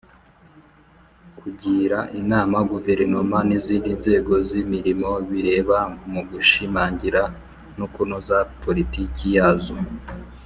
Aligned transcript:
kugira 1.39 1.99
inama 2.21 2.57
guverinoma 2.71 3.37
n’izindi 3.47 3.91
nzego 3.99 4.33
z’imirimo 4.47 5.09
bireba 5.29 5.79
mu 6.11 6.21
gushimangira 6.29 7.23
no 7.77 7.85
kunoza 7.93 8.37
politiki 8.63 9.25
yazo 9.37 9.75